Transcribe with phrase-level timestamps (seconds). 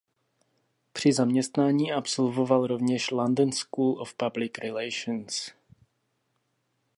[0.93, 5.51] Při zaměstnání absolvoval rovněž London School of Public Relations.